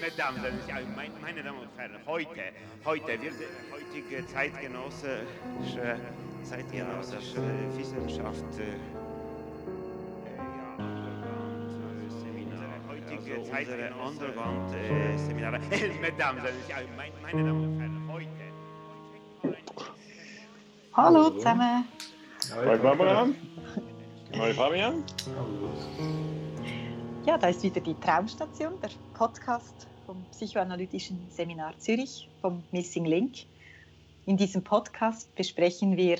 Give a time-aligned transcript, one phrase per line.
[0.00, 0.40] Mesdames,
[1.20, 2.40] meine Damen und Herren, heute,
[2.86, 3.34] heute wird
[3.70, 6.00] heutige zeitgenössische,
[6.42, 7.42] zeitgenössische
[7.76, 8.78] Wissenschaft äh,
[12.88, 15.60] heutige unsere Underground-Seminare.
[16.00, 16.42] Mesdames,
[17.22, 18.30] meine Damen und Herren, heute.
[20.94, 21.84] Hallo zusammen.
[22.54, 23.28] Hallo Barbara.
[24.38, 25.02] Hallo Fabian.
[27.24, 33.46] Ja, da ist wieder die Traumstation, der Podcast vom Psychoanalytischen Seminar Zürich, vom Missing Link.
[34.26, 36.18] In diesem Podcast besprechen wir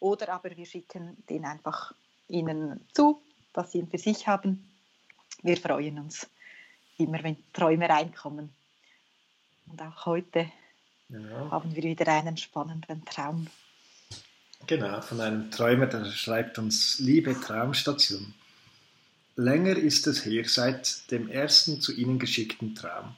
[0.00, 1.94] oder aber wir schicken den einfach
[2.28, 4.70] Ihnen zu, dass Sie ihn für sich haben
[5.42, 6.28] wir freuen uns
[6.98, 8.50] immer, wenn Träume reinkommen.
[9.66, 10.50] Und auch heute
[11.08, 11.50] ja.
[11.50, 13.46] haben wir wieder einen spannenden Traum.
[14.66, 18.34] Genau, von einem Träumer, der schreibt uns, liebe Traumstation,
[19.36, 23.16] länger ist es her seit dem ersten zu Ihnen geschickten Traum.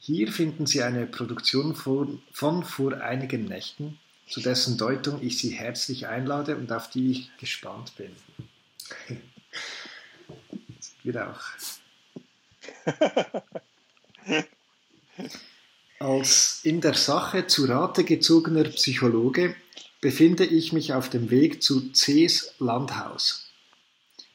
[0.00, 4.00] Hier finden Sie eine Produktion von, von vor einigen Nächten,
[4.32, 8.16] zu dessen Deutung ich Sie herzlich einlade und auf die ich gespannt bin.
[11.02, 11.42] Wir auch.
[15.98, 19.54] Als in der Sache zu Rate gezogener Psychologe
[20.00, 23.50] befinde ich mich auf dem Weg zu Cs Landhaus.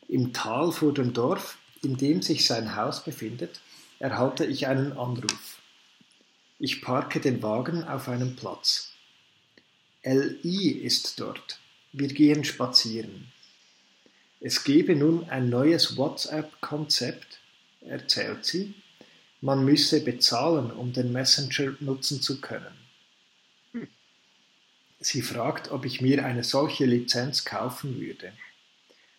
[0.08, 3.62] Im Tal vor dem Dorf, in dem sich sein Haus befindet,
[3.98, 5.58] erhalte ich einen Anruf.
[6.60, 8.94] Ich parke den Wagen auf einem Platz.
[10.04, 11.60] LI ist dort.
[11.92, 13.32] Wir gehen spazieren.
[14.40, 17.40] Es gebe nun ein neues WhatsApp-Konzept,
[17.82, 18.76] erzählt sie.
[19.42, 22.76] Man müsse bezahlen, um den Messenger nutzen zu können.
[25.00, 28.34] Sie fragt, ob ich mir eine solche Lizenz kaufen würde.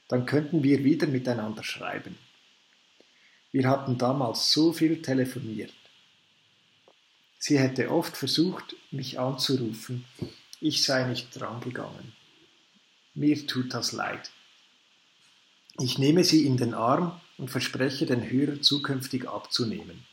[0.08, 2.16] Dann könnten wir wieder miteinander schreiben.
[3.52, 5.72] Wir hatten damals so viel telefoniert.
[7.38, 10.04] Sie hätte oft versucht, mich anzurufen.
[10.60, 12.12] Ich sei nicht drangegangen.
[13.14, 14.30] Mir tut das leid.
[15.78, 20.04] Ich nehme sie in den Arm und verspreche den Hörer zukünftig abzunehmen.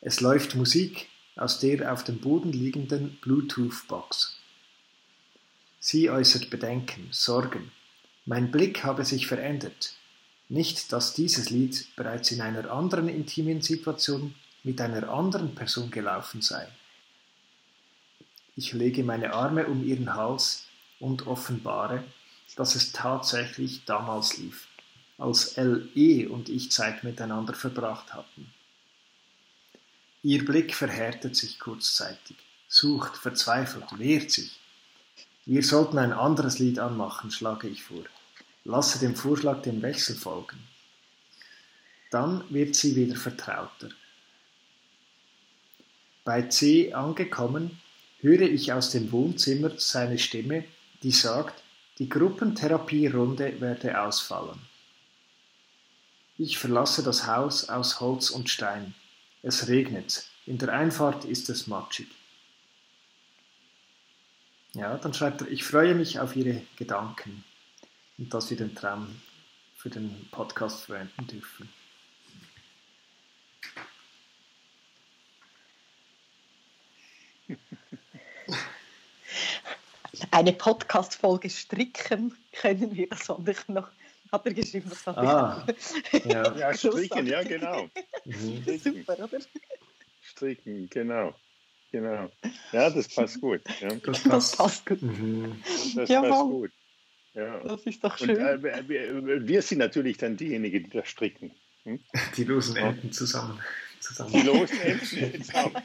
[0.00, 4.38] Es läuft Musik aus der auf dem Boden liegenden Bluetooth-Box.
[5.80, 7.72] Sie äußert Bedenken, Sorgen.
[8.26, 9.94] Mein Blick habe sich verändert.
[10.48, 16.40] Nicht, dass dieses Lied bereits in einer anderen intimen Situation mit einer anderen Person gelaufen
[16.40, 16.68] sei.
[18.56, 20.66] Ich lege meine Arme um ihren Hals
[21.00, 22.04] und offenbare,
[22.56, 24.68] dass es tatsächlich damals lief,
[25.18, 28.52] als LE und ich Zeit miteinander verbracht hatten.
[30.22, 32.36] Ihr Blick verhärtet sich kurzzeitig,
[32.68, 34.58] sucht, verzweifelt, wehrt sich.
[35.46, 38.04] Wir sollten ein anderes Lied anmachen, schlage ich vor.
[38.64, 40.58] Lasse dem Vorschlag den Wechsel folgen.
[42.10, 43.90] Dann wird sie wieder vertrauter.
[46.24, 47.78] Bei C angekommen,
[48.24, 50.64] höre ich aus dem Wohnzimmer seine Stimme,
[51.02, 51.62] die sagt,
[51.98, 54.58] die Gruppentherapierunde werde ausfallen.
[56.38, 58.94] Ich verlasse das Haus aus Holz und Stein.
[59.42, 60.26] Es regnet.
[60.46, 62.08] In der Einfahrt ist es matschig.
[64.72, 67.44] Ja, dann schreibt er, ich freue mich auf Ihre Gedanken
[68.16, 69.20] und dass wir den Traum
[69.76, 71.68] für den Podcast verwenden dürfen.
[80.30, 83.90] Eine Podcast-Folge stricken können wir das ich noch.
[84.32, 85.64] Hat er geschrieben, das hat ah,
[86.24, 86.56] ja.
[86.56, 87.88] ja, stricken, ja, genau.
[88.24, 88.78] Mhm.
[88.78, 89.38] Super, oder?
[90.22, 91.34] Stricken, genau.
[91.92, 92.28] Genau.
[92.72, 93.60] Ja, das passt gut.
[93.80, 93.94] Ja.
[93.94, 94.26] Das, passt.
[94.26, 95.02] das passt gut.
[95.02, 95.62] Mhm.
[95.94, 96.72] Das ja, passt gut.
[97.34, 97.60] Ja.
[97.60, 98.30] Das ist doch schön.
[98.30, 101.52] Und, äh, wir, wir, sind natürlich dann diejenigen, die das stricken.
[101.84, 102.00] Hm?
[102.36, 103.60] Die losen Enden zusammen.
[104.04, 104.32] Zusammen.
[104.32, 105.82] Die losen Enden zusammen.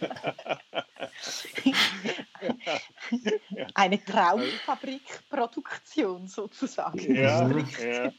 [3.73, 7.15] Eine Traumfabrikproduktion sozusagen.
[7.15, 7.49] Ja,
[7.81, 8.11] ja.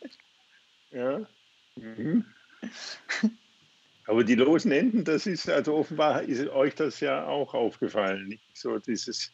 [0.90, 1.20] ja.
[1.76, 2.24] Mhm.
[4.06, 8.38] Aber die losen Enden, das ist, also offenbar ist euch das ja auch aufgefallen.
[8.54, 9.32] So dieses,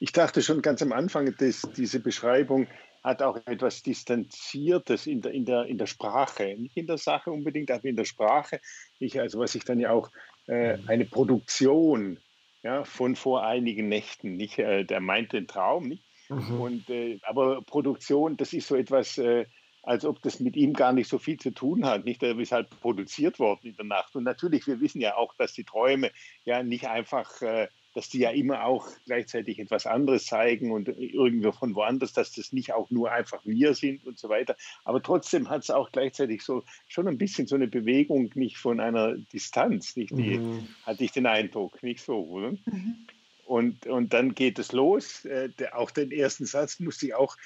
[0.00, 2.66] ich dachte schon ganz am Anfang, dass diese Beschreibung
[3.02, 6.56] hat auch etwas Distanziertes in der, in der, in der Sprache.
[6.58, 8.60] Nicht in der Sache unbedingt, aber in der Sprache.
[8.98, 10.10] Ich, also was ich dann ja auch
[10.46, 12.18] äh, eine Produktion
[12.62, 14.36] ja, von vor einigen Nächten.
[14.36, 16.04] Nicht, äh, der meint den Traum nicht.
[16.28, 16.60] Mhm.
[16.60, 19.46] Und, äh, aber Produktion, das ist so etwas, äh,
[19.82, 22.04] als ob das mit ihm gar nicht so viel zu tun hat.
[22.04, 24.14] Nicht, er ist halt produziert worden in der Nacht.
[24.16, 26.10] Und natürlich, wir wissen ja auch, dass die Träume
[26.44, 27.68] ja nicht einfach äh,
[27.98, 32.52] dass die ja immer auch gleichzeitig etwas anderes zeigen und irgendwo von woanders, dass das
[32.52, 34.54] nicht auch nur einfach wir sind und so weiter.
[34.84, 38.78] Aber trotzdem hat es auch gleichzeitig so schon ein bisschen so eine Bewegung, nicht von
[38.78, 40.68] einer Distanz, nicht die, mhm.
[40.86, 42.52] hatte ich den Eindruck, nicht so, oder?
[42.52, 43.08] Mhm.
[43.44, 45.24] Und, und dann geht es los.
[45.24, 47.36] Äh, der, auch den ersten Satz musste ich auch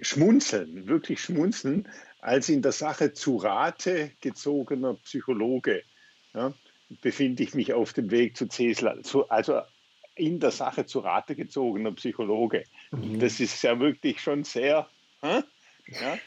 [0.00, 1.88] schmunzeln, wirklich schmunzeln,
[2.20, 5.82] als in der Sache zu Rate gezogener Psychologe.
[6.34, 6.54] Ja,
[6.88, 9.60] befinde ich mich auf dem Weg zu Cesar, zu, also
[10.14, 12.64] in der Sache zu Rate gezogener Psychologe.
[12.90, 13.20] Mhm.
[13.20, 14.88] Das ist ja wirklich schon sehr,
[15.22, 16.18] ja,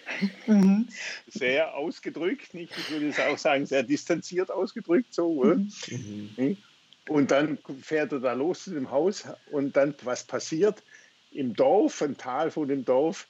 [0.46, 0.88] mhm.
[1.28, 2.74] sehr ausgedrückt, nicht?
[2.78, 5.14] ich würde es auch sagen, sehr distanziert ausgedrückt.
[5.14, 5.72] So, mhm.
[6.38, 6.58] mhm.
[7.08, 10.84] Und dann fährt er da los zu dem Haus und dann, was passiert?
[11.32, 13.28] Im Dorf, im Tal von dem Dorf,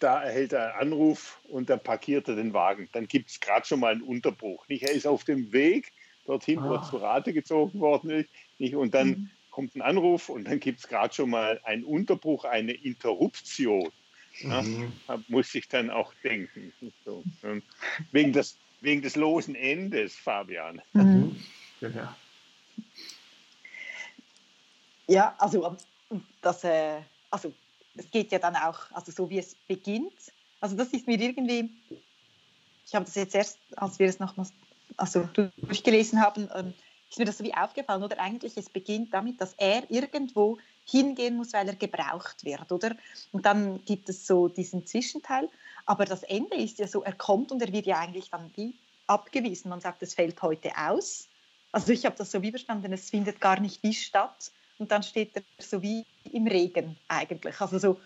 [0.00, 2.88] da erhält er einen Anruf und dann parkiert er den Wagen.
[2.92, 4.66] Dann gibt es gerade schon mal einen Unterbruch.
[4.68, 4.82] Nicht?
[4.82, 5.92] Er ist auf dem Weg
[6.26, 6.70] dorthin, ah.
[6.70, 8.30] wo zu Rate gezogen worden ist.
[8.58, 8.74] Nicht?
[8.74, 9.30] Und dann mhm.
[9.50, 13.90] kommt ein Anruf und dann gibt es gerade schon mal einen Unterbruch, eine Interruption.
[14.40, 14.92] Ja, mhm.
[15.28, 16.72] muss ich dann auch denken.
[17.04, 17.24] So.
[18.12, 20.80] Wegen, des, wegen des losen Endes, Fabian.
[20.92, 21.36] Mhm.
[21.80, 22.16] Ja.
[25.08, 25.76] ja, also,
[26.42, 27.00] das, äh,
[27.30, 27.52] also
[27.96, 30.32] es geht ja dann auch, also so wie es beginnt.
[30.60, 31.70] Also das ist mir irgendwie,
[32.86, 34.52] ich habe das jetzt erst, als wir es nochmals
[34.96, 36.74] also durchgelesen haben, ähm,
[37.10, 41.36] ist mir das so wie aufgefallen, oder eigentlich es beginnt damit, dass er irgendwo hingehen
[41.36, 42.96] muss, weil er gebraucht wird, oder?
[43.32, 45.48] Und dann gibt es so diesen Zwischenteil,
[45.86, 48.74] aber das Ende ist ja so, er kommt und er wird ja eigentlich dann wie
[49.06, 49.70] abgewiesen.
[49.70, 51.28] Man sagt, es fällt heute aus.
[51.72, 55.02] Also ich habe das so wie verstanden, es findet gar nicht wie statt und dann
[55.02, 57.60] steht er so wie im Regen eigentlich.
[57.60, 58.00] Also so,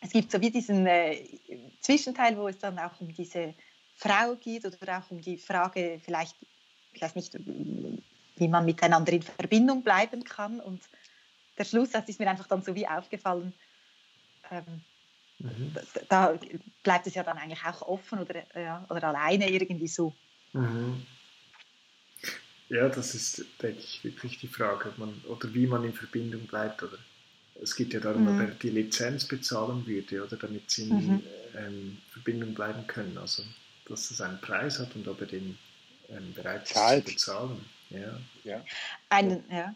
[0.00, 1.24] es gibt so wie diesen äh,
[1.80, 3.54] Zwischenteil, wo es dann auch um diese
[3.96, 6.36] Frau geht oder auch um die Frage vielleicht,
[6.92, 7.34] ich weiß nicht,
[8.36, 10.60] wie man miteinander in Verbindung bleiben kann.
[10.60, 10.82] Und
[11.56, 13.52] der Schluss, das ist mir einfach dann so wie aufgefallen,
[14.50, 14.82] ähm,
[15.38, 15.74] mhm.
[16.08, 16.38] da,
[16.82, 20.14] bleibt es ja dann eigentlich auch offen oder, ja, oder alleine irgendwie so.
[20.52, 21.06] Mhm.
[22.68, 26.82] Ja, das ist, denke ich, wirklich die Frage, man, oder wie man in Verbindung bleibt.
[26.82, 26.98] Oder
[27.62, 28.40] es geht ja darum, mhm.
[28.40, 31.22] ob er die Lizenz bezahlen würde, oder damit sie in mhm.
[31.56, 33.16] ähm, Verbindung bleiben können.
[33.18, 33.44] Also
[33.88, 35.58] dass es einen Preis hat und ob er den
[36.08, 37.64] ähm, bereit ist zu bezahlen.
[37.90, 38.18] Ja.
[38.44, 38.64] Ja.
[39.08, 39.74] Ein, ja.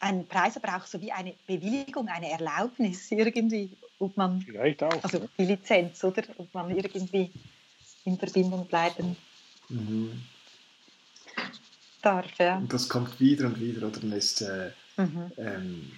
[0.00, 5.02] ein Preis, aber auch so wie eine Bewilligung, eine Erlaubnis irgendwie, ob man, Vielleicht auch,
[5.02, 6.22] also die Lizenz, oder?
[6.38, 7.30] Ob man irgendwie
[8.04, 9.16] in Verbindung bleiben
[9.68, 10.22] mhm.
[12.02, 12.26] darf.
[12.38, 12.58] Ja.
[12.58, 14.02] Und das kommt wieder und wieder, oder?
[14.02, 15.32] Und ist, äh, mhm.
[15.36, 15.92] ähm,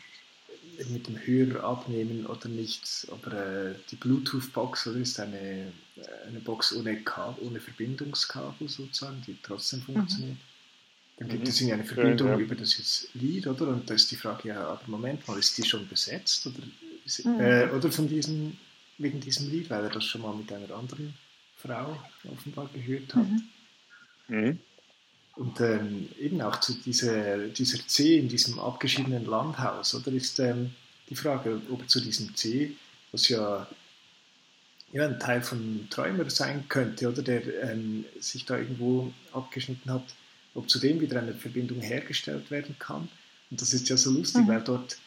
[0.90, 3.06] mit dem Hörer abnehmen oder nicht.
[3.10, 9.36] Aber äh, die Bluetooth-Box ist eine, äh, eine Box ohne, Kabel, ohne Verbindungskabel sozusagen, die
[9.42, 9.94] trotzdem mhm.
[9.94, 10.36] funktioniert.
[10.36, 10.54] Mhm.
[11.16, 11.48] Dann gibt mhm.
[11.48, 12.40] es eine Verbindung ja, ja.
[12.40, 13.68] über das Lied, oder?
[13.68, 16.46] Und da ist die Frage, ja, aber Moment mal, ist die schon besetzt?
[16.46, 16.58] Oder,
[17.04, 17.40] ist, mhm.
[17.40, 18.56] äh, oder von diesem,
[18.98, 21.14] wegen diesem Lied, weil er das schon mal mit einer anderen
[21.56, 21.98] Frau
[22.30, 23.26] offenbar gehört hat.
[24.28, 24.58] Mhm.
[25.36, 30.70] Und ähm, eben auch zu dieser, dieser C in diesem abgeschiedenen Landhaus, oder ist ähm,
[31.10, 32.76] die Frage, ob er zu diesem C,
[33.10, 33.66] was ja,
[34.92, 40.14] ja ein Teil von Träumer sein könnte, oder der ähm, sich da irgendwo abgeschnitten hat,
[40.54, 43.08] ob zu dem wieder eine Verbindung hergestellt werden kann.
[43.50, 44.48] Und das ist ja so lustig, mhm.
[44.48, 44.98] weil dort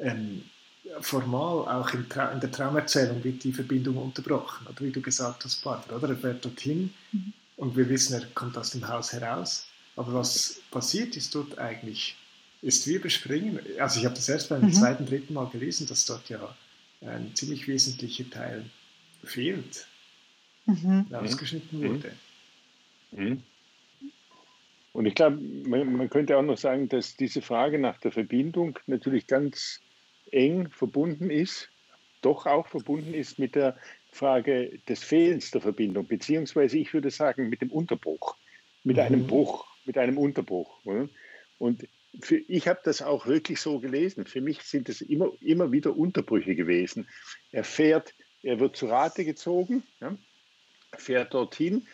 [0.00, 0.42] ähm,
[1.00, 5.62] formal auch in, in, der Traumerzählung wird die Verbindung unterbrochen, oder wie du gesagt hast,
[5.62, 6.08] Barbara, oder?
[6.08, 7.32] Er fährt dorthin mhm.
[7.56, 12.16] und wir wissen, er kommt aus dem Haus heraus aber was passiert ist dort eigentlich,
[12.62, 14.72] ist wir bespringen, also ich habe das erst beim mhm.
[14.72, 16.54] zweiten, dritten Mal gelesen, dass dort ja
[17.00, 18.64] ein ziemlich wesentlicher Teil
[19.24, 19.86] fehlt,
[20.66, 21.06] mhm.
[21.12, 21.88] ausgeschnitten mhm.
[21.88, 22.12] wurde.
[23.12, 23.42] Mhm.
[24.92, 28.78] Und ich glaube, man, man, könnte auch noch sagen, dass diese Frage nach der Verbindung
[28.86, 29.80] natürlich ganz
[30.32, 31.68] eng verbunden ist,
[32.22, 33.76] doch auch verbunden ist mit der
[34.10, 38.36] Frage des Fehlens der Verbindung, beziehungsweise ich würde sagen mit dem Unterbruch,
[38.84, 39.26] mit einem mhm.
[39.26, 40.84] Bruch mit einem Unterbruch.
[40.84, 41.08] Oder?
[41.58, 41.88] Und
[42.20, 44.26] für, ich habe das auch wirklich so gelesen.
[44.26, 47.08] Für mich sind es immer, immer wieder Unterbrüche gewesen.
[47.52, 50.16] Er fährt, er wird zu Rate gezogen, ja,
[50.96, 51.86] fährt dorthin,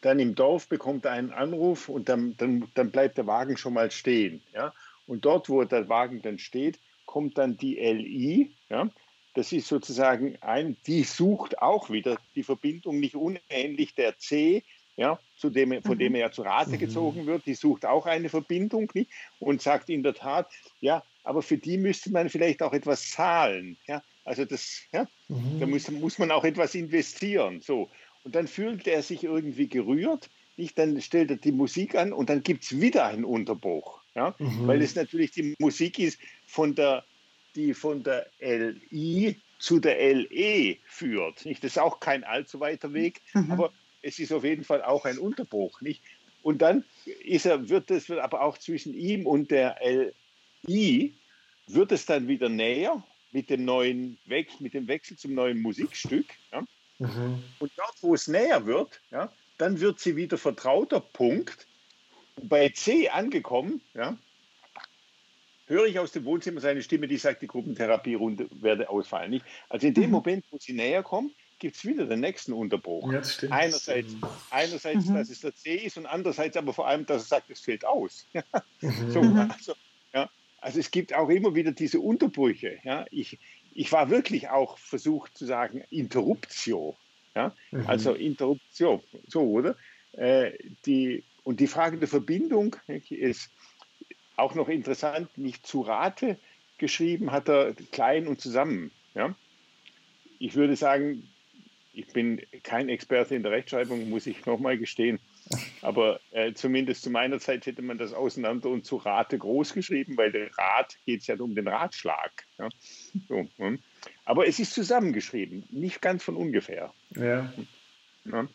[0.00, 3.74] dann im Dorf bekommt er einen Anruf und dann, dann, dann bleibt der Wagen schon
[3.74, 4.42] mal stehen.
[4.52, 4.74] Ja.
[5.06, 8.54] Und dort, wo der Wagen dann steht, kommt dann die LI.
[8.68, 8.88] Ja.
[9.34, 14.64] Das ist sozusagen ein, die sucht auch wieder die Verbindung nicht unähnlich der C,
[14.98, 16.16] ja, zu dem, von dem mhm.
[16.16, 16.78] er ja zu Rate mhm.
[16.78, 19.10] gezogen wird, die sucht auch eine Verbindung nicht?
[19.38, 20.50] und sagt in der Tat,
[20.80, 23.78] ja, aber für die müsste man vielleicht auch etwas zahlen.
[23.86, 24.02] Ja?
[24.24, 25.60] Also das, ja, mhm.
[25.60, 27.60] da muss, muss man auch etwas investieren.
[27.60, 27.88] So.
[28.24, 30.76] Und dann fühlt er sich irgendwie gerührt, nicht?
[30.76, 34.00] dann stellt er die Musik an und dann gibt es wieder einen Unterbruch.
[34.16, 34.34] Ja?
[34.38, 34.66] Mhm.
[34.66, 37.04] Weil es natürlich die Musik ist, von der,
[37.54, 41.44] die von der LI zu der LE führt.
[41.44, 41.62] Nicht?
[41.62, 43.52] Das ist auch kein allzu weiter Weg, mhm.
[43.52, 45.80] aber es ist auf jeden Fall auch ein Unterbruch.
[45.80, 46.02] Nicht?
[46.42, 46.84] Und dann
[47.24, 49.76] ist er, wird es aber auch zwischen ihm und der
[50.66, 51.14] LI
[51.66, 53.02] wird es dann wieder näher
[53.32, 56.26] mit dem neuen Wechsel, mit dem Wechsel zum neuen Musikstück.
[56.52, 56.64] Ja?
[56.98, 57.42] Mhm.
[57.58, 61.00] Und dort, wo es näher wird, ja, dann wird sie wieder vertrauter.
[61.00, 61.66] Punkt.
[62.40, 64.16] Bei C angekommen, ja,
[65.66, 69.30] höre ich aus dem Wohnzimmer seine Stimme, die sagt, die Gruppentherapierunde werde ausfallen.
[69.30, 69.44] Nicht?
[69.68, 70.12] Also in dem mhm.
[70.12, 73.12] Moment, wo sie näher kommt, gibt es wieder den nächsten Unterbruch.
[73.12, 74.14] Ja, einerseits,
[74.50, 75.14] einerseits mhm.
[75.14, 77.84] dass es der C ist und andererseits aber vor allem, dass er sagt, es fehlt
[77.84, 78.26] aus.
[78.80, 79.10] Mhm.
[79.10, 79.74] so, also,
[80.14, 82.78] ja, also es gibt auch immer wieder diese Unterbrüche.
[82.84, 83.06] Ja.
[83.10, 83.38] Ich,
[83.74, 86.96] ich war wirklich auch versucht zu sagen, Interruptio.
[87.34, 87.54] Ja.
[87.72, 87.86] Mhm.
[87.88, 89.76] Also Interruptio, so, oder?
[90.12, 90.52] Äh,
[90.86, 92.76] die, und die Frage der Verbindung
[93.08, 93.50] ist
[94.36, 96.38] auch noch interessant, nicht zu Rate
[96.78, 98.92] geschrieben hat er klein und zusammen.
[99.14, 99.34] Ja?
[100.38, 101.28] Ich würde sagen,
[101.98, 105.18] ich bin kein Experte in der Rechtschreibung, muss ich nochmal gestehen.
[105.82, 110.16] Aber äh, zumindest zu meiner Zeit hätte man das auseinander und zu Rate groß geschrieben,
[110.16, 112.30] weil der Rat geht es ja um den Ratschlag.
[112.58, 112.68] Ja?
[113.28, 113.80] So, hm.
[114.24, 116.92] Aber es ist zusammengeschrieben, nicht ganz von ungefähr.
[117.16, 117.52] Ja.
[118.24, 118.48] ja.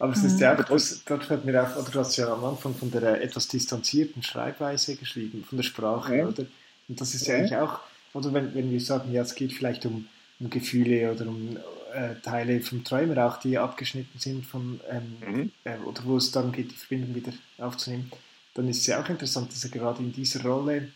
[0.00, 2.74] Aber es ist ja, das, dort fällt mir auf, oder du hast ja am Anfang
[2.74, 6.26] von der etwas distanzierten Schreibweise geschrieben, von der Sprache, ja.
[6.26, 6.46] oder?
[6.88, 7.80] Und das ist ja, ja eigentlich auch,
[8.14, 10.08] oder wenn, wenn wir sagen, ja, es geht vielleicht um,
[10.40, 11.56] um Gefühle oder um
[11.94, 15.52] äh, Teile vom Träumer auch, die abgeschnitten sind von, ähm, mhm.
[15.64, 18.10] äh, oder wo es dann geht, die Verbindung wieder aufzunehmen,
[18.54, 20.88] dann ist es ja auch interessant, dass er gerade in dieser Rolle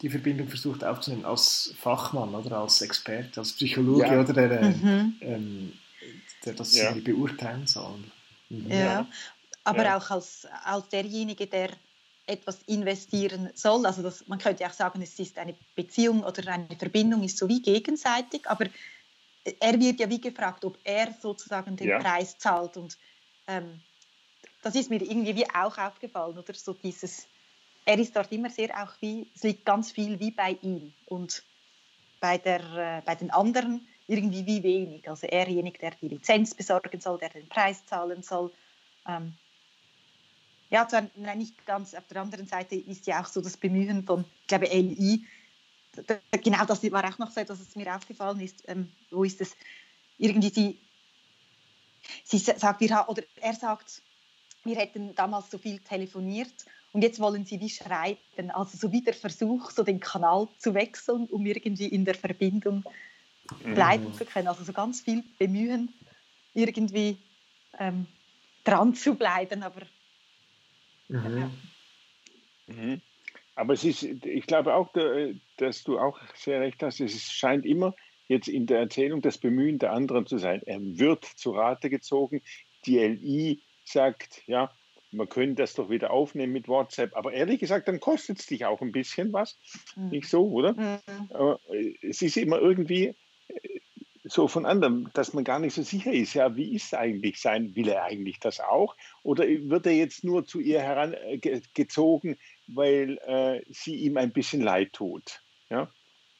[0.00, 4.20] die Verbindung versucht aufzunehmen als Fachmann oder als Experte, als Psychologe ja.
[4.20, 5.14] oder der, mhm.
[5.20, 5.72] ähm,
[6.44, 6.92] der das ja.
[6.92, 7.98] beurteilen soll.
[8.48, 8.70] Mhm.
[8.70, 9.06] Ja,
[9.64, 9.96] aber ja.
[9.96, 11.70] auch als, als derjenige, der
[12.26, 13.86] etwas investieren soll.
[13.86, 17.48] Also das, man könnte auch sagen, es ist eine Beziehung oder eine Verbindung ist so
[17.48, 18.66] wie gegenseitig, aber
[19.44, 21.98] er wird ja wie gefragt, ob er sozusagen den ja.
[21.98, 22.76] Preis zahlt.
[22.76, 22.98] Und
[23.46, 23.80] ähm,
[24.62, 27.26] das ist mir irgendwie auch aufgefallen, oder so dieses,
[27.84, 31.42] er ist dort immer sehr auch wie, es liegt ganz viel wie bei ihm und
[32.20, 35.08] bei, der, äh, bei den anderen irgendwie wie wenig.
[35.08, 38.52] Also erjenige, der die Lizenz besorgen soll, der den Preis zahlen soll.
[39.08, 39.34] Ähm,
[40.70, 41.02] ja, zwar
[41.36, 44.66] nicht ganz, auf der anderen Seite ist ja auch so das Bemühen von, ich glaube,
[44.66, 45.26] LI,
[46.42, 48.64] genau das war auch noch so etwas, was mir aufgefallen ist.
[48.68, 49.56] Ähm, wo ist es?
[50.18, 50.78] Irgendwie sie,
[52.24, 54.02] sie sagt, wir, oder er sagt,
[54.64, 56.52] wir hätten damals so viel telefoniert
[56.92, 58.50] und jetzt wollen sie wie schreiben.
[58.50, 62.84] Also so wie der Versuch, so den Kanal zu wechseln, um irgendwie in der Verbindung
[63.64, 64.14] bleiben mhm.
[64.14, 64.48] zu können.
[64.48, 65.92] Also so ganz viel bemühen,
[66.54, 67.18] irgendwie
[67.78, 68.06] ähm,
[68.64, 69.82] dran zu bleiben, aber
[71.08, 71.38] mhm.
[71.38, 71.50] Ja.
[72.74, 73.02] Mhm.
[73.54, 74.92] Aber es ist, ich glaube auch,
[75.58, 77.00] dass du auch sehr recht hast.
[77.00, 77.94] Es scheint immer
[78.28, 80.62] jetzt in der Erzählung das Bemühen der anderen zu sein.
[80.64, 82.42] Er wird zu Rate gezogen.
[82.86, 84.72] Die LI sagt, ja,
[85.12, 87.14] man könnte das doch wieder aufnehmen mit WhatsApp.
[87.14, 89.58] Aber ehrlich gesagt, dann kostet es dich auch ein bisschen was.
[89.96, 90.08] Mhm.
[90.08, 90.72] Nicht so, oder?
[90.72, 91.30] Mhm.
[91.30, 91.60] Aber
[92.00, 93.14] es ist immer irgendwie äh,
[94.24, 97.40] so von anderen, dass man gar nicht so sicher ist, ja, wie ist es eigentlich
[97.40, 97.74] sein?
[97.74, 98.96] Will er eigentlich das auch?
[99.22, 102.38] Oder wird er jetzt nur zu ihr herangezogen,
[102.68, 105.42] weil äh, sie ihm ein bisschen leid tut.
[105.70, 105.90] Ja?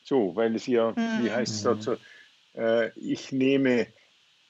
[0.04, 1.24] So, weil es ihr, mhm.
[1.24, 1.96] wie heißt es dort so,
[2.54, 3.88] äh, ich nehme,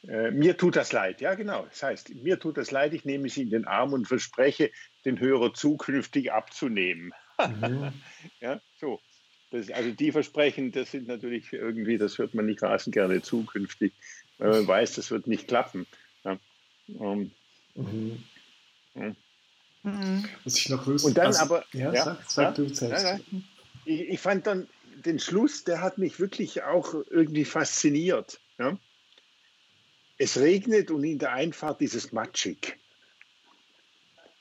[0.07, 1.21] äh, mir tut das leid.
[1.21, 1.65] Ja, genau.
[1.65, 4.71] Das heißt, mir tut das leid, ich nehme sie in den Arm und verspreche,
[5.05, 7.12] den Hörer zukünftig abzunehmen.
[7.39, 7.93] Mhm.
[8.41, 9.01] ja, so.
[9.52, 13.92] Das, also die Versprechen, das sind natürlich irgendwie, das hört man nicht rasend gerne zukünftig,
[14.38, 15.87] weil man weiß, das wird nicht klappen.
[16.25, 16.38] Ja.
[16.88, 17.30] Um,
[17.76, 18.25] ähm,
[18.94, 19.16] mhm.
[19.82, 20.25] Mhm.
[20.44, 21.09] Was ich noch wusste.
[21.09, 21.64] Und dann also, aber.
[21.73, 23.04] Ja, ja sag, sag ja, du zuerst.
[23.04, 23.21] Ja,
[23.85, 24.68] ich, ich, fand dann
[25.04, 28.40] den Schluss, der hat mich wirklich auch irgendwie fasziniert.
[28.59, 28.78] Ja?
[30.18, 32.78] Es regnet und in der Einfahrt ist es matschig.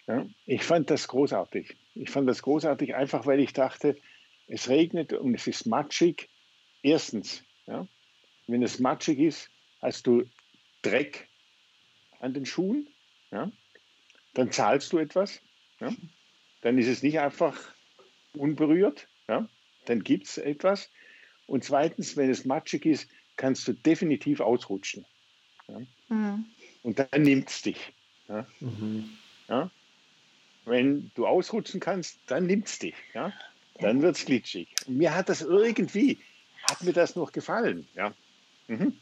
[0.07, 0.25] Ja?
[0.45, 1.75] Ich fand das großartig.
[1.95, 3.97] Ich fand das großartig, einfach weil ich dachte,
[4.51, 6.29] es regnet und es ist matschig.
[6.83, 7.87] Erstens, ja,
[8.47, 9.49] wenn es matschig ist,
[9.81, 10.25] hast du
[10.81, 11.29] Dreck
[12.19, 12.87] an den Schuhen.
[13.31, 13.51] Ja?
[14.33, 15.41] dann zahlst du etwas.
[15.79, 15.93] Ja?
[16.61, 17.57] Dann ist es nicht einfach
[18.33, 19.07] unberührt.
[19.27, 19.47] Ja?
[19.85, 20.89] Dann gibt es etwas.
[21.47, 25.05] Und zweitens, wenn es matschig ist, kannst du definitiv ausrutschen.
[25.67, 25.81] Ja?
[26.09, 26.45] Mhm.
[26.83, 27.93] Und dann nimmt es dich.
[28.27, 28.47] Ja?
[28.59, 29.17] Mhm.
[29.47, 29.71] Ja?
[30.65, 32.95] Wenn du ausrutschen kannst, dann nimmt es dich.
[33.13, 33.33] Ja?
[33.79, 34.73] Dann wird es glitschig.
[34.87, 36.19] Und mir hat das irgendwie,
[36.69, 37.87] hat mir das noch gefallen.
[37.95, 38.13] Ja.
[38.67, 38.97] Mhm.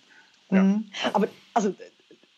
[0.52, 0.64] Ja.
[0.64, 0.92] Mhm.
[1.14, 1.76] Aber also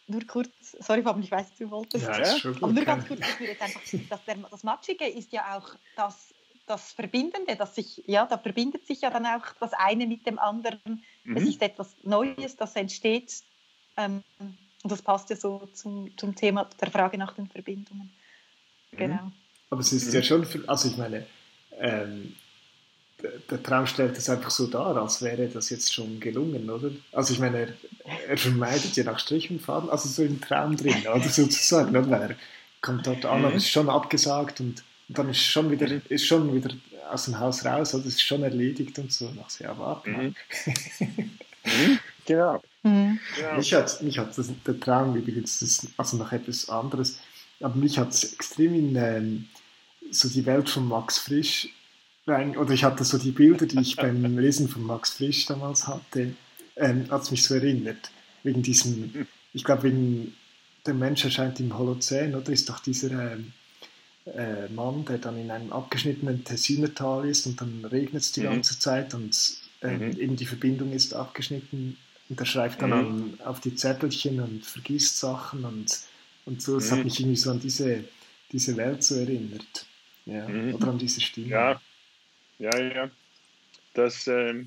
[0.07, 2.05] nur kurz, sorry Fabian, ich weiß, du wolltest.
[2.05, 2.35] Ja, ja?
[2.61, 5.75] Aber nur ganz kurz, ich würde jetzt einfach, dass der, das Matschige ist ja auch
[5.95, 6.33] das,
[6.65, 10.39] das Verbindende, dass sich, ja, da verbindet sich ja dann auch das eine mit dem
[10.39, 11.03] anderen.
[11.23, 11.37] Mhm.
[11.37, 13.43] Es ist etwas Neues, das entsteht.
[13.97, 18.11] Ähm, und das passt ja so zum, zum Thema der Frage nach den Verbindungen.
[18.91, 18.97] Mhm.
[18.97, 19.31] Genau.
[19.69, 21.25] Aber es ist ja schon, also ich meine,
[21.81, 22.35] ähm,
[23.49, 26.91] der Traum stellt es einfach so dar, als wäre das jetzt schon gelungen, oder?
[27.11, 30.75] Also ich meine, er, er vermeidet ja nach Strich und Faden, also so im Traum
[30.75, 32.09] drin, oder sozusagen, oder?
[32.09, 32.35] Weil er
[32.81, 36.73] kommt dort an, aber ist schon abgesagt und dann ist schon wieder, ist schon wieder
[37.11, 39.29] aus dem Haus raus, also ist schon erledigt und so.
[39.31, 40.35] Nach ja, warte mhm.
[41.65, 41.99] mhm.
[42.25, 42.61] Genau.
[42.83, 43.19] Mhm.
[43.35, 43.57] genau.
[43.57, 47.19] Mich hat, mich hat das, der Traum übrigens, das, also noch etwas anderes,
[47.59, 49.49] aber mich hat es extrem in ähm,
[50.11, 51.69] so die Welt von Max Frisch
[52.27, 55.87] rein, oder ich hatte so die Bilder, die ich beim Lesen von Max Frisch damals
[55.87, 56.35] hatte,
[56.75, 58.11] ähm, hat es mich so erinnert.
[58.43, 60.35] Wegen diesem, ich glaube, wegen
[60.85, 63.53] der Mensch erscheint im Holozän, oder ist doch dieser ähm,
[64.25, 68.45] äh, Mann, der dann in einem abgeschnittenen Tessinertal ist und dann regnet es die mhm.
[68.45, 69.35] ganze Zeit und
[69.81, 70.19] äh, mhm.
[70.19, 71.97] eben die Verbindung ist abgeschnitten
[72.29, 72.95] und er schreibt dann mhm.
[72.95, 75.99] an, auf die Zettelchen und vergisst Sachen und,
[76.45, 76.75] und so.
[76.75, 77.05] Das hat mhm.
[77.05, 78.03] mich irgendwie so an diese,
[78.51, 79.85] diese Welt so erinnert.
[80.31, 80.75] Ja, mhm.
[80.75, 81.47] Oder an diese Stimme.
[81.47, 81.81] Ja,
[82.59, 83.11] ja, ja.
[83.93, 84.63] Das, äh,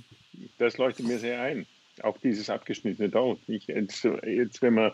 [0.59, 1.67] das leuchtet mir sehr ein.
[2.03, 3.41] Auch dieses abgeschnittene Dort.
[3.47, 4.93] Ich, jetzt, jetzt, wenn man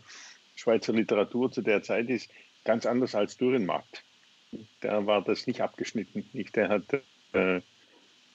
[0.55, 2.31] Schweizer Literatur zu der Zeit ist,
[2.65, 4.05] ganz anders als Dürrenmarkt.
[4.81, 6.29] Da war das nicht abgeschnitten.
[6.33, 6.55] Nicht?
[6.57, 6.85] Der hat
[7.33, 7.61] äh,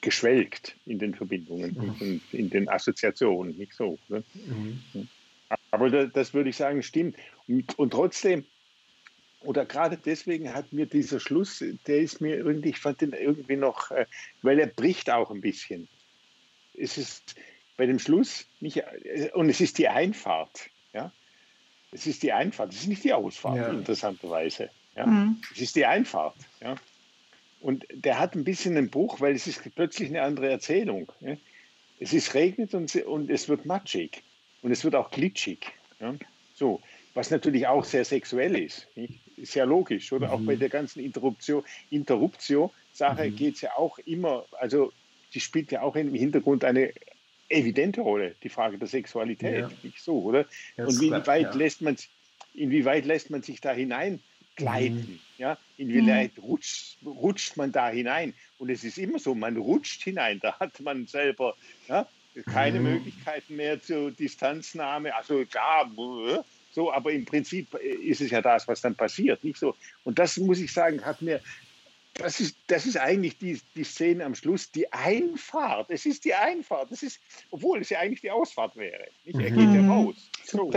[0.00, 1.96] geschwelgt in den Verbindungen, mhm.
[2.00, 3.98] in, in, den Assoziationen, nicht so.
[4.08, 4.24] Ne?
[4.34, 5.08] Mhm.
[5.70, 7.16] Aber das, das, würde ich sagen, stimmt.
[7.46, 8.44] Und, und trotzdem,
[9.46, 13.56] oder gerade deswegen hat mir dieser Schluss, der ist mir irgendwie, ich fand den irgendwie
[13.56, 14.06] noch, äh,
[14.42, 15.88] weil er bricht auch ein bisschen.
[16.74, 17.36] Es ist
[17.76, 21.12] bei dem Schluss nicht, äh, und es ist die Einfahrt, ja.
[21.92, 23.68] Es ist die Einfahrt, es ist nicht die Ausfahrt, ja.
[23.68, 24.70] interessanterweise.
[24.96, 25.06] Ja?
[25.06, 25.40] Mhm.
[25.52, 26.74] Es ist die Einfahrt, ja.
[27.60, 31.10] Und der hat ein bisschen einen Bruch, weil es ist plötzlich eine andere Erzählung.
[31.20, 31.36] Ja?
[31.98, 34.22] Es ist regnet und, und es wird matschig
[34.62, 35.72] und es wird auch glitschig.
[36.00, 36.14] Ja?
[36.54, 36.82] So,
[37.14, 38.88] was natürlich auch sehr sexuell ist.
[38.94, 39.20] Nicht?
[39.36, 40.28] Ist ja logisch, oder?
[40.28, 40.32] Mhm.
[40.32, 40.60] Auch bei mhm.
[40.60, 43.36] der ganzen Interruptio, Interruptio-Sache mhm.
[43.36, 44.92] geht es ja auch immer, also
[45.34, 46.92] die spielt ja auch im Hintergrund eine
[47.48, 49.70] evidente Rolle, die Frage der Sexualität, ja.
[49.82, 50.46] nicht so, oder?
[50.76, 51.54] Ja, und inwieweit, ja.
[51.54, 51.96] lässt man,
[52.54, 54.96] inwieweit lässt man sich da hineingleiten?
[54.96, 55.20] Mhm.
[55.38, 55.58] Ja?
[55.76, 56.44] Inwieweit mhm.
[56.44, 58.34] rutscht, rutscht man da hinein?
[58.58, 61.54] Und es ist immer so, man rutscht hinein, da hat man selber
[61.88, 62.08] ja,
[62.46, 62.92] keine mhm.
[62.92, 65.14] Möglichkeiten mehr zur Distanznahme.
[65.14, 65.90] Also klar,
[66.76, 69.74] so, aber im Prinzip äh, ist es ja das, was dann passiert, nicht so.
[70.04, 71.40] Und das muss ich sagen, hat mir,
[72.12, 75.90] das ist, das ist eigentlich die, die Szene am Schluss, die Einfahrt.
[75.90, 76.92] Es ist die Einfahrt.
[76.92, 77.18] Das ist,
[77.50, 79.08] obwohl es ja eigentlich die Ausfahrt wäre.
[79.24, 79.38] Nicht?
[79.38, 79.90] Er geht ja mhm.
[79.90, 80.30] raus.
[80.44, 80.70] So,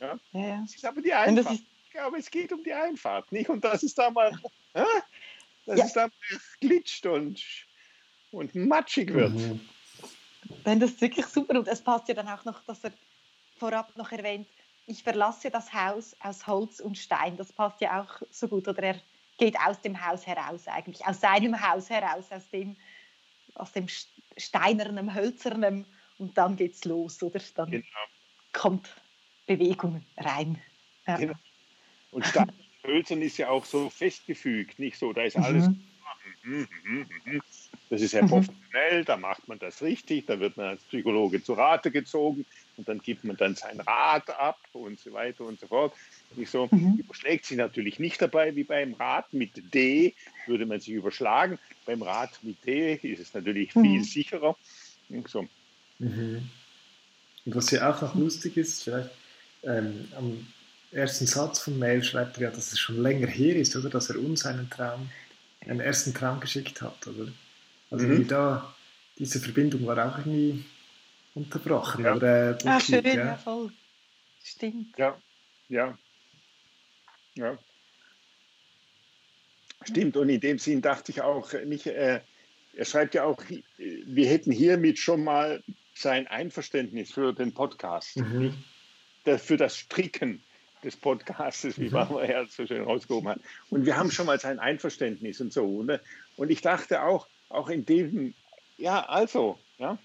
[0.00, 0.18] ja?
[0.32, 1.60] Ja, Es ist aber die Einfahrt.
[1.86, 3.48] Ich glaube, es geht um die Einfahrt, nicht?
[3.48, 4.38] Und das ist da mal,
[4.74, 5.84] das ja.
[5.86, 7.42] ist da mal glitscht und,
[8.32, 9.32] und matschig wird.
[9.32, 9.60] Mhm.
[10.66, 11.58] Nein, das ist wirklich super.
[11.58, 12.92] Und es passt ja dann auch noch, dass er
[13.56, 14.46] vorab noch erwähnt,
[14.86, 17.36] ich verlasse das Haus aus Holz und Stein.
[17.36, 18.68] Das passt ja auch so gut.
[18.68, 19.00] Oder er
[19.38, 22.76] geht aus dem Haus heraus eigentlich, aus seinem Haus heraus, aus dem,
[23.54, 23.86] aus dem
[24.36, 25.86] steinernen, hölzernen
[26.18, 27.40] und dann geht's los, oder?
[27.54, 27.86] Dann genau.
[28.52, 28.94] kommt
[29.46, 30.60] Bewegung rein.
[31.06, 31.16] Ja.
[31.16, 31.34] Genau.
[32.10, 32.52] Und Stein
[32.84, 35.68] Hölzern ist ja auch so festgefügt, nicht so, da ist alles.
[36.42, 36.68] Mhm.
[37.92, 37.98] Mhm, mhm, mhm.
[37.98, 41.52] Das ist sehr professionell, da macht man das richtig, da wird man als Psychologe zu
[41.52, 45.66] Rate gezogen und dann gibt man dann sein Rat ab und so weiter und so
[45.66, 45.92] fort.
[46.36, 46.96] Nicht so, mhm.
[46.98, 50.14] überschlägt sich natürlich nicht dabei wie beim Rat mit D,
[50.46, 51.58] würde man sich überschlagen.
[51.84, 53.82] Beim Rat mit D ist es natürlich mhm.
[53.82, 54.56] viel sicherer.
[55.26, 55.46] So.
[55.98, 56.48] Mhm.
[57.44, 59.10] Und was ja auch noch lustig ist, vielleicht
[59.64, 60.46] ähm, am
[60.92, 63.90] ersten Satz vom Mail schreibt er ja, dass es schon länger her ist, oder?
[63.90, 65.10] Dass er uns einen Traum,
[65.60, 67.30] einen ersten Traum geschickt hat, oder?
[67.92, 68.26] Also mhm.
[68.26, 68.74] da,
[69.18, 70.64] diese Verbindung war auch irgendwie
[71.34, 72.04] unterbrochen.
[72.04, 72.14] Ja.
[72.16, 73.12] Oder, äh, ah, schön, ja.
[73.12, 73.70] ja, voll.
[74.42, 74.98] Stimmt.
[74.98, 75.20] Ja,
[75.68, 75.96] ja.
[77.34, 77.58] Ja.
[79.84, 82.20] Stimmt, und in dem Sinn dachte ich auch, nicht, äh,
[82.74, 83.42] er schreibt ja auch,
[83.76, 85.62] wir hätten hiermit schon mal
[85.94, 88.54] sein Einverständnis für den Podcast, mhm.
[89.36, 90.42] für das Stricken
[90.82, 91.92] des Podcasts, wie mhm.
[91.92, 93.40] man ja so schön rausgehoben hat.
[93.68, 95.82] Und wir haben schon mal sein Einverständnis und so.
[95.82, 96.00] Ne?
[96.36, 98.34] Und ich dachte auch, auch in dem,
[98.76, 99.98] ja, also, ja,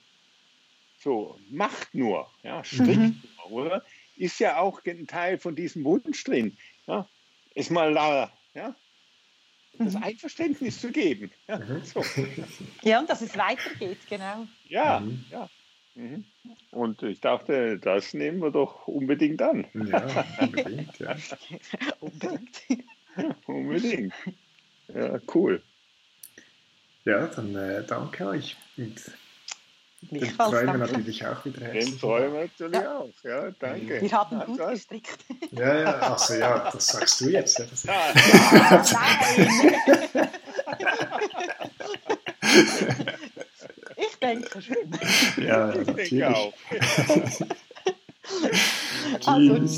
[0.97, 3.23] so, macht nur, ja, strickt mhm.
[3.49, 3.85] nur, oder?
[4.15, 6.57] Ist ja auch ein Teil von diesem Wunsch drin.
[6.87, 7.07] Ja?
[7.53, 8.75] Ist mal da, ja?
[9.77, 11.31] das Einverständnis zu geben.
[11.47, 11.83] Ja, Mhm.
[11.83, 12.03] so.
[12.81, 14.47] Ja, und dass es weitergeht, genau.
[14.67, 14.99] ja.
[14.99, 15.25] Mhm.
[15.29, 15.49] ja.
[15.95, 16.25] Mhm.
[16.71, 19.65] Und ich dachte, das nehmen wir doch unbedingt an.
[19.73, 21.15] Ja, unbedingt, ja.
[21.99, 22.61] Unbedingt.
[23.47, 24.13] Unbedingt.
[24.93, 25.61] Ja, cool.
[27.07, 28.57] Ja, dann äh, danke euch.
[28.75, 28.95] Und
[30.01, 31.99] den Träumen natürlich auch wieder Den herzlich.
[32.01, 33.09] freuen wir natürlich auch.
[33.23, 34.01] Ja, danke.
[34.01, 35.17] Wir haben Ja, gut das- gestrickt.
[35.51, 37.57] Ja, ja, also ja, das sagst du jetzt.
[37.59, 38.13] Ja, das Ja,
[38.93, 40.29] Nein!
[43.97, 44.75] ich denke schon.
[45.43, 46.53] ja, ich denke auch.
[49.25, 49.77] Also Tschüss.